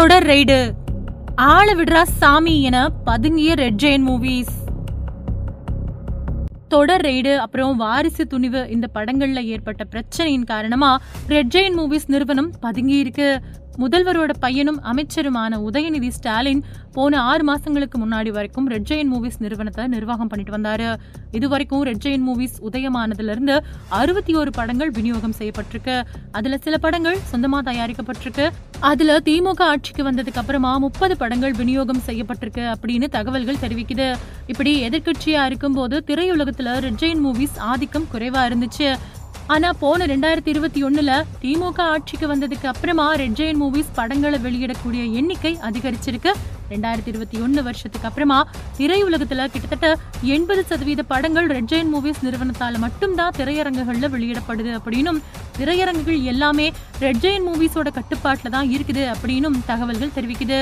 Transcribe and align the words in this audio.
தொடர் 0.00 0.26
ரைடு 0.26 0.74
ஆள 1.36 1.74
விடுறா 1.74 2.02
சாமி 2.02 2.62
என 2.62 2.90
பதுங்கிய 3.04 3.54
ரெட் 3.54 3.80
ஜெயின் 3.82 4.04
மூவிஸ். 4.06 4.52
தொடர் 6.68 7.00
ரெய்டு 7.00 7.36
அப்புறம் 7.36 7.76
வாரிசு 7.76 8.26
துணிவு 8.26 8.68
இந்த 8.68 8.88
படங்கள்ல 8.94 9.44
ஏற்பட்ட 9.44 9.84
பிரச்சனையின் 9.84 10.44
காரணமா 10.44 11.00
ரெட் 11.26 11.50
ஜெயின் 11.56 11.76
மூவிஸ் 11.78 12.06
நிறுவனம் 12.06 12.50
பதுங்கி 12.60 12.96
இருக்கு 12.96 13.28
முதல்வரோட 13.78 14.32
பையனும் 14.40 14.80
அமைச்சருமான 14.82 15.58
உதயநிதி 15.68 16.08
ஸ்டாலின் 16.08 16.64
போன 16.92 17.20
ஆறு 17.22 17.54
மாசங்களுக்கு 17.54 17.96
முன்னாடி 17.98 18.30
வரைக்கும் 18.30 18.68
ரெட் 18.68 18.92
ஜெயின் 18.92 19.10
மூவிஸ் 19.12 19.38
நிறுவனத்தை 19.38 19.86
நிர்வாகம் 19.86 20.26
பண்ணிட்டு 20.26 20.56
வந்தாரு. 20.56 20.96
இது 21.30 21.48
வரைக்கும் 21.48 21.82
ரெட் 21.82 22.02
ஜெயின் 22.06 22.24
மூவிஸ் 22.28 22.56
உதயமானதுல 22.70 23.30
இருந்து 23.30 23.64
அறுபத்தி 23.88 24.34
ஒரு 24.34 24.50
படங்கள் 24.50 24.90
விநியோகம் 24.90 25.34
செய்யப்பட்டிருக்கு. 25.38 26.02
அதுல 26.32 26.58
சில 26.58 26.78
படங்கள் 26.78 27.18
சொந்தமா 27.32 27.60
தயாரிக்கப்பட்டிருக்கு. 27.70 28.48
அதுல 28.80 29.18
திமுக 29.18 29.60
ஆட்சிக்கு 29.60 30.10
வந்ததுக்கு 30.10 30.40
அப்புறமா 30.42 30.78
முப்பது 30.78 31.16
படங்கள் 31.16 31.52
விநியோகம் 31.52 32.02
செய்யப்பட்டிருக்கு 32.06 32.74
அப்படின்னு 32.74 33.08
தகவல்கள் 33.08 33.62
தெரிவிக்குது. 33.64 34.16
இப்படி 34.46 34.88
எதிர்க்கட்சியா 34.88 35.44
இருக்கும்போது 35.44 36.04
திரையுலகத்துல 36.06 36.78
ரெட் 36.78 37.00
ஜெயின் 37.04 37.24
மூவிஸ் 37.26 37.58
ஆதிக்கம் 37.58 38.08
குறைவா 38.12 38.42
இருந்துச்சு. 38.50 38.96
ஆனா 39.54 39.68
போன 39.82 40.06
ரெண்டாயிரத்தி 40.10 40.50
இருபத்தி 40.52 40.80
ஒண்ணுல 40.86 41.12
திமுக 41.42 41.78
ஆட்சிக்கு 41.92 42.26
வந்ததுக்கு 42.32 42.66
அப்புறமா 42.72 43.06
ரெட் 43.20 43.36
ஜெயின் 43.38 43.58
மூவிஸ் 43.62 43.88
படங்களை 43.98 44.38
வெளியிடக்கூடிய 44.44 45.02
எண்ணிக்கை 45.20 45.52
அதிகரிச்சிருக்கு. 45.68 46.32
ரெண்டாயிரத்தி 46.72 47.10
இருபத்தி 47.12 47.38
ஒன்னு 47.44 47.62
வருஷத்துக்கு 47.68 48.08
அப்புறமா 48.10 48.38
திரையுலகத்துல 48.78 49.46
கிட்டத்தட்ட 49.54 49.88
எண்பது 50.36 50.62
சதவீத 50.70 51.04
படங்கள் 51.12 51.48
ரெட் 51.54 51.70
ஜெயின் 51.72 51.90
மூவிஸ் 51.94 52.22
நிறுவனத்தால 52.26 52.78
மட்டும்தான் 52.84 53.34
திரையரங்குகள்ல 53.38 54.12
வெளியிடப்படுது 54.14 54.72
அப்படின்னும் 54.78 55.20
திரையரங்குகள் 55.58 56.22
எல்லாமே 56.34 56.68
ரெட் 57.06 57.22
ஜெயின் 57.24 57.46
மூவிஸோட 57.48 57.90
கட்டுப்பாட்டில் 57.98 58.54
தான் 58.56 58.70
இருக்குது 58.76 59.04
அப்படின்னும் 59.16 59.58
தகவல்கள் 59.72 60.16
தெரிவிக்குது. 60.18 60.60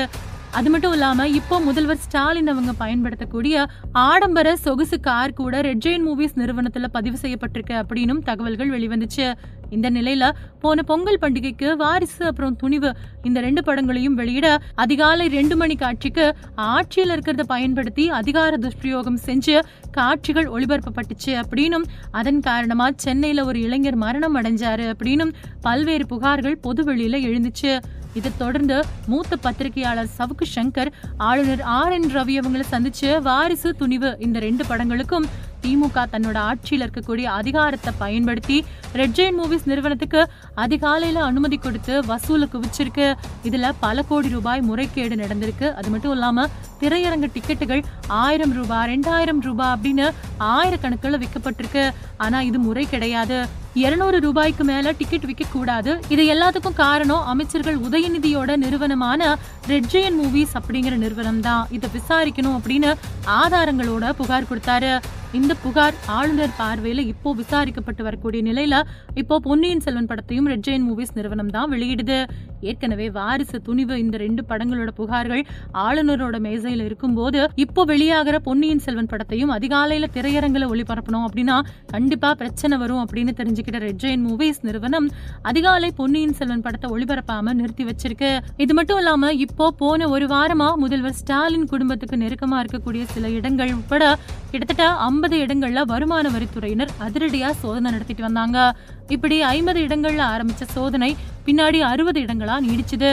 அது 0.57 0.69
மட்டும் 0.69 0.93
இல்லாம 0.95 1.27
இப்போ 1.29 1.55
முதல்வர் 1.59 1.99
ஸ்டாலின் 2.03 2.49
அவங்க 2.51 2.71
பயன்படுத்தக்கூடிய 2.73 3.65
ஆடம்பர 4.03 4.47
சொகுசு 4.55 4.97
கார் 4.99 5.33
கூட 5.33 5.61
ரெட் 5.61 5.83
ஜெயின் 5.85 6.05
மூவிஸ் 6.07 6.35
நிறுவனத்துல 6.35 6.87
பதிவு 6.91 7.17
செய்யப்பட்டிருக்கு 7.21 7.75
அப்படின்னும் 7.81 8.21
தகவல்கள் 8.29 8.71
வெளிவந்துச்சு. 8.71 9.27
இந்த 9.69 9.87
நிலையில 9.89 10.25
போன 10.61 10.83
பொங்கல் 10.83 11.19
பண்டிகைக்கு 11.21 11.67
வாரிசு 11.75 12.25
அப்புறம் 12.25 12.55
துணிவு 12.55 12.89
இந்த 13.23 13.39
ரெண்டு 13.41 13.63
படங்களையும் 13.63 14.13
வெளியிட 14.13 14.47
அதிகாலை 14.75 15.27
ரெண்டு 15.27 15.55
மணி 15.55 15.75
காட்சிக்கு 15.75 16.25
ஆட்சியில் 16.55 17.13
இருக்கிறத 17.15 17.45
பயன்படுத்தி 17.53 18.05
அதிகார 18.19 18.57
துஷ்பிரயோகம் 18.57 19.19
செஞ்சு 19.27 19.55
காட்சிகள் 19.91 20.49
ஒளிபரப்பப்பட்டுச்சு 20.49 21.31
அப்படின்னும் 21.43 21.87
அதன் 22.11 22.39
காரணமா 22.39 22.89
சென்னையில 23.05 23.45
ஒரு 23.45 23.61
இளைஞர் 23.61 24.01
மரணம் 24.05 24.37
அடைஞ்சாரு 24.41 24.87
அப்படின்னும் 24.93 25.33
பல்வேறு 25.61 26.05
புகார்கள் 26.11 26.59
பொதுவெளியில 26.67 27.21
எழுந்துச்சு. 27.29 27.73
இதை 28.19 28.31
தொடர்ந்து 28.43 28.79
மூத்த 29.11 29.41
பத்திரிகையாளர் 29.45 30.15
சவுக்கு 30.17 30.47
சங்கர் 30.55 30.91
ஆளுநர் 31.29 31.63
ஆர் 31.79 31.95
என் 31.97 32.09
ரவி 32.17 32.37
அவங்களை 32.41 32.65
சந்திச்சு 32.73 33.11
வாரிசு 33.29 33.71
துணிவு 33.83 34.11
இந்த 34.27 34.39
ரெண்டு 34.47 34.65
படங்களுக்கும் 34.71 35.27
திமுக 35.63 36.03
தன்னோட 36.11 36.37
ஆட்சியில் 36.49 36.83
இருக்கக்கூடிய 36.83 37.25
அதிகாரத்தை 37.39 37.91
பயன்படுத்தி 38.01 38.57
ரெட் 38.99 39.15
ஜெயின் 39.17 39.37
மூவிஸ் 39.39 39.65
நிறுவனத்துக்கு 39.71 40.21
அதிகாலையில 40.63 41.23
அனுமதி 41.29 41.57
கொடுத்து 41.57 41.93
வசூல 42.11 42.45
குவிச்சிருக்கு. 42.53 43.07
இதுல 43.47 43.71
பல 43.85 44.03
கோடி 44.09 44.29
ரூபாய் 44.35 44.61
முறைகேடு 44.69 45.15
நடந்திருக்கு. 45.23 45.67
அது 45.79 45.89
மட்டும் 45.93 46.13
இல்லாம 46.15 46.47
திரையரங்க 46.81 47.29
டிக்கெட்டுகள் 47.35 47.83
ஆயிரம் 48.23 48.53
ரூபாய் 48.59 48.87
ரெண்டாயிரம் 48.91 49.41
ரூபாய் 49.47 49.73
அப்படின்னு 49.75 50.07
ஆயிரக்கணக்கில் 50.53 51.21
விற்கப்பட்டிருக்கு. 51.23 51.83
ஆனா 52.25 52.39
இது 52.49 52.59
முறை 52.67 52.85
கிடையாது. 52.93 53.39
இருநூறு 53.83 54.17
ரூபாய்க்கு 54.25 54.63
மேல 54.69 54.91
டிக்கெட் 54.99 55.27
விற்க 55.29 55.45
கூடாது. 55.55 55.91
இது 56.13 56.23
எல்லாத்துக்கும் 56.33 56.79
காரணம் 56.83 57.27
அமைச்சர்கள் 57.31 57.77
உதயநிதியோட 57.87 58.57
நிறுவனமான 58.63 59.21
ரெட் 59.71 59.89
ஜெயன் 59.93 60.17
மூவிஸ் 60.21 60.55
அப்படிங்கிற 60.59 60.95
நிறுவனம் 61.05 61.41
தான் 61.47 61.65
இதை 61.77 61.89
விசாரிக்கணும் 61.97 62.57
அப்படின்னு 62.59 62.91
ஆதாரங்களோட 63.41 64.05
புகார் 64.19 64.49
கொடுத்தாரு. 64.51 64.93
இந்த 65.37 65.53
புகார் 65.63 65.97
ஆளுநர் 66.17 66.53
பார்வையில 66.59 67.01
இப்போ 67.11 67.29
விசாரிக்கப்பட்டு 67.39 68.01
வரக்கூடிய 68.05 68.41
நிலையில 68.47 68.75
இப்போ 69.21 69.35
பொன்னியின் 69.47 69.83
செல்வன் 69.85 70.07
படத்தையும் 70.11 70.47
ரெட் 70.51 70.63
ஜெயின் 70.67 70.85
மூவிஸ் 70.87 71.13
நிறுவனம் 71.17 71.51
தான் 71.55 71.69
வெளியிடுது. 71.73 72.17
ஏற்கனவே 72.69 73.07
வாரிசு 73.17 73.57
துணிவு 73.67 73.95
இந்த 73.99 74.15
ரெண்டு 74.17 74.41
படங்களோட 74.49 74.91
புகார்கள் 74.99 75.43
ஆளுநரோட 75.83 76.37
மேசையில 76.45 76.85
இருக்கும்போது 76.89 77.41
இப்போ 77.63 77.83
வெளியாகிற 77.91 78.37
பொன்னியின் 78.47 78.83
செல்வன் 78.85 79.11
படத்தையும் 79.11 79.51
அதிகாலையில 79.57 80.09
திரையரங்குல 80.15 80.67
ஒளிபரப்பணும் 80.73 81.25
அப்படின்னா 81.27 81.57
கண்டிப்பா 81.93 82.31
பிரச்சனை 82.41 82.77
வரும் 82.77 83.01
அப்படின்னு 83.03 83.35
தெரிஞ்சுக்கிட்ட 83.41 83.81
ரெட் 83.85 84.01
ஜெயின் 84.05 84.25
மூவிஸ் 84.29 84.59
நிறுவனம் 84.61 85.07
அதிகாலை 85.51 85.91
பொன்னியின் 85.91 86.35
செல்வன் 86.41 86.65
படத்தை 86.67 86.89
ஒளிபரப்பாம 86.95 87.53
நிறுத்தி 87.53 87.85
வச்சிருக்கு. 87.91 88.31
இது 88.57 88.73
மட்டும் 88.73 88.97
இல்லாம 88.97 89.31
இப்போ 89.45 89.67
போன 89.83 90.09
ஒரு 90.15 90.27
வாரமா 90.27 90.69
முதல்வர் 90.75 91.17
ஸ்டாலின் 91.21 91.69
குடும்பத்துக்கு 91.73 92.17
நெருக்கமா 92.25 92.59
இருக்கக்கூடிய 92.63 93.05
சில 93.15 93.29
இடங்கள் 93.29 93.73
உட்பட 93.73 94.03
கிட்டத்தட்ட 94.51 94.83
ஐம்பது 95.19 95.37
இடங்கள்ல 95.45 95.79
வருமான 95.89 96.25
வரித்துறையினர் 96.33 96.91
அதிரடியா 97.05 97.47
சோதனை 97.61 97.87
நடத்திட்டு 97.93 98.23
வந்தாங்க. 98.25 98.57
இப்படி 99.15 99.37
ஐம்பது 99.55 99.79
இடங்கள்ல 99.87 100.21
ஆரம்பிச்ச 100.33 100.63
சோதனை 100.75 101.09
பின்னாடி 101.47 101.79
அறுபது 101.89 102.19
இடங்களா 102.25 102.55
நீடிச்சுது. 102.67 103.09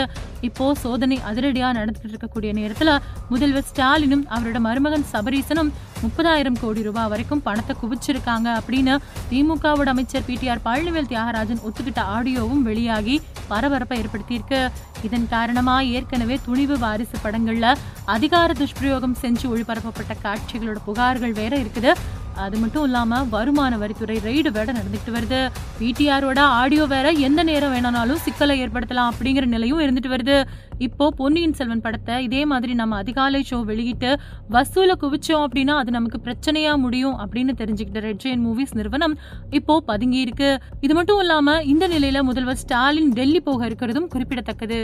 இப்போ 0.48 0.66
சோதனை 0.82 1.16
அதிரடியா 1.30 1.68
நடந்துட்டு 1.78 2.10
இருக்கக்கூடிய 2.12 2.50
நேரத்துல 2.58 2.92
முதல்வர் 3.32 3.66
ஸ்டாலினும் 3.70 4.24
அவரோட 4.36 4.60
மருமகன் 4.68 5.06
சபரீசனும் 5.14 5.72
முப்பதாயிரம் 6.02 6.58
கோடி 6.60 6.82
ரூபாய் 6.82 7.08
வரைக்கும் 7.08 7.42
பணத்தை 7.42 7.74
குவிச்சிருக்காங்க 7.82 8.48
அப்படின்னு 8.58 8.94
திமுகவோட 9.30 9.88
அமைச்சர் 9.94 10.26
பிடிஆர் 10.26 10.64
பழனிவேல் 10.64 11.10
தியாகராஜன் 11.12 11.62
ஒத்துக்கிட்ட 11.68 12.02
ஆடியோவும் 12.16 12.64
வெளியாகி 12.68 13.16
பரபரப்பை 13.48 13.96
ஏற்படுத்தியிருக்கு. 14.02 14.60
இதன் 15.02 15.26
காரணமா 15.28 15.80
ஏற்கனவே 15.96 16.38
துணிவு 16.44 16.78
வாரிசு 16.78 17.16
படங்கள்ல 17.24 17.66
அதிகார 18.04 18.52
துஷ்பிரயோகம் 18.52 19.16
செஞ்சு 19.22 19.46
ஒளிபரப்பப்பட்ட 19.52 20.14
காட்சிகளோட 20.22 20.78
புகார்கள் 20.86 21.34
வேற 21.40 21.56
இருக்குது. 21.56 21.92
அது 22.44 22.56
மட்டும் 22.62 22.84
இல்லாம 22.88 23.20
வருமான 23.34 23.76
வரித்துறை 23.82 24.16
ரெய்டு 24.26 24.50
வேற 24.56 24.68
நடந்துட்டு 24.78 25.12
வருது. 25.16 25.40
பிடிஆரோட 25.78 26.40
ஆடியோ 26.60 26.84
வேற 26.94 27.06
எந்த 27.28 27.40
நேரம் 27.50 27.72
வேணாலும் 27.74 28.22
சிக்கலை 28.24 28.56
ஏற்படுத்தலாம் 28.64 29.10
அப்படிங்கிற 29.12 29.46
நிலையும் 29.54 29.82
இருந்துட்டு 29.84 30.12
வருது. 30.14 30.36
இப்போ 30.86 31.04
பொன்னியின் 31.20 31.56
செல்வன் 31.58 31.82
படத்தை 31.86 32.14
இதே 32.26 32.42
மாதிரி 32.52 32.72
நம்ம 32.80 32.96
அதிகாலை 33.02 33.40
ஷோ 33.50 33.58
வெளியிட்டு 33.70 34.10
வசூல 34.56 34.96
குவிச்சோம் 35.02 35.44
அப்படின்னா 35.46 35.76
அது 35.82 35.90
நமக்கு 35.90 36.20
பிரச்சனையா 36.26 36.74
முடியும் 36.84 37.16
அப்படின்னு 37.24 37.54
தெரிஞ்சுக்கிட்ட 37.62 38.04
ரெட் 38.08 38.22
ஜெயின் 38.24 38.44
மூவிஸ் 38.46 38.76
நிறுவனம் 38.80 39.16
இப்போ 39.60 39.76
பதுங்கி 39.90 40.20
இருக்கு 40.26 40.50
இது 40.80 40.94
மட்டும் 40.94 41.22
இல்லாம 41.24 41.58
இந்த 41.72 41.86
நிலையில 41.88 42.22
முதல்வர் 42.30 42.62
ஸ்டாலின் 42.64 43.12
டெல்லி 43.18 43.40
போக 43.40 43.68
இருக்கிறதும் 43.70 44.10
குறிப்பிடத்தக்கது. 44.14 44.80